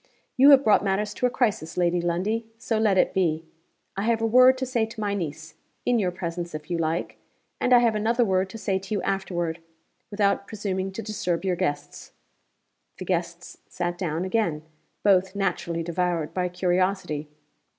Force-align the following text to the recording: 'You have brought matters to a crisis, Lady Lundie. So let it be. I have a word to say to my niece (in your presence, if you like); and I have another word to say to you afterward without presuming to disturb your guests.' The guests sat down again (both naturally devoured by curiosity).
'You 0.35 0.49
have 0.49 0.63
brought 0.63 0.83
matters 0.83 1.13
to 1.13 1.27
a 1.27 1.29
crisis, 1.29 1.77
Lady 1.77 2.01
Lundie. 2.01 2.47
So 2.57 2.79
let 2.79 2.97
it 2.97 3.13
be. 3.13 3.45
I 3.95 4.01
have 4.05 4.19
a 4.19 4.25
word 4.25 4.57
to 4.57 4.65
say 4.65 4.87
to 4.87 4.99
my 4.99 5.13
niece 5.13 5.53
(in 5.85 5.99
your 5.99 6.09
presence, 6.09 6.55
if 6.55 6.71
you 6.71 6.79
like); 6.79 7.17
and 7.59 7.71
I 7.71 7.77
have 7.77 7.93
another 7.93 8.25
word 8.25 8.49
to 8.49 8.57
say 8.57 8.79
to 8.79 8.95
you 8.95 9.01
afterward 9.03 9.59
without 10.09 10.47
presuming 10.47 10.91
to 10.93 11.03
disturb 11.03 11.45
your 11.45 11.55
guests.' 11.55 12.13
The 12.97 13.05
guests 13.05 13.59
sat 13.67 13.95
down 13.95 14.25
again 14.25 14.63
(both 15.03 15.35
naturally 15.35 15.83
devoured 15.83 16.33
by 16.33 16.49
curiosity). 16.49 17.27